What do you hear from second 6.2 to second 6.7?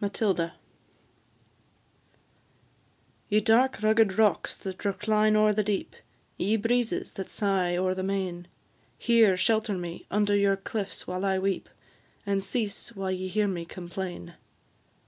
Ye